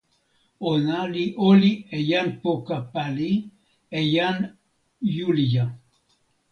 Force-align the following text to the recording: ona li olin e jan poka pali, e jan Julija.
ona 0.69 0.99
li 1.13 1.25
olin 1.47 1.77
e 1.97 1.99
jan 2.09 2.27
poka 2.41 2.77
pali, 2.93 3.31
e 3.99 4.01
jan 4.13 4.37
Julija. 5.15 5.65